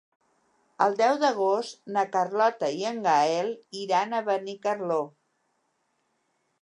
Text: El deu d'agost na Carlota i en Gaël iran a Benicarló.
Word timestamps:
El 0.85 0.95
deu 1.01 1.17
d'agost 1.23 1.91
na 1.97 2.05
Carlota 2.15 2.69
i 2.79 2.87
en 2.93 2.97
Gaël 3.09 3.51
iran 3.83 4.17
a 4.17 4.23
Benicarló. 4.31 5.01